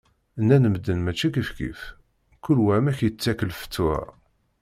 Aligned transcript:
Nnan 0.41 0.65
medden 0.71 0.99
mačči 1.05 1.27
kifkif, 1.33 1.79
kul 2.43 2.59
wa 2.63 2.71
amek 2.77 2.99
yettak 3.03 3.39
lfetwa. 3.49 3.95